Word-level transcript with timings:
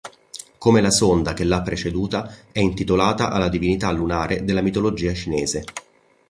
Come 0.57 0.81
la 0.81 0.89
sonda 0.89 1.33
che 1.35 1.43
l'ha 1.43 1.61
preceduta, 1.61 2.27
è 2.51 2.59
intitolata 2.59 3.29
alla 3.29 3.49
divinità 3.49 3.91
lunare 3.91 4.43
della 4.43 4.61
mitologia 4.63 5.13
cinese. 5.13 5.63